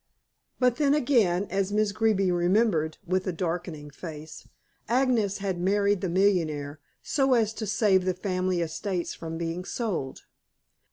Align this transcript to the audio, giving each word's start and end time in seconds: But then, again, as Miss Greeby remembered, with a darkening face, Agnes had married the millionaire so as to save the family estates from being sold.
But 0.59 0.77
then, 0.77 0.95
again, 0.95 1.45
as 1.51 1.71
Miss 1.71 1.91
Greeby 1.91 2.31
remembered, 2.31 2.97
with 3.05 3.27
a 3.27 3.31
darkening 3.31 3.91
face, 3.91 4.47
Agnes 4.89 5.37
had 5.37 5.59
married 5.61 6.01
the 6.01 6.09
millionaire 6.09 6.79
so 7.03 7.35
as 7.35 7.53
to 7.53 7.67
save 7.67 8.05
the 8.05 8.15
family 8.15 8.61
estates 8.61 9.13
from 9.13 9.37
being 9.37 9.63
sold. 9.63 10.23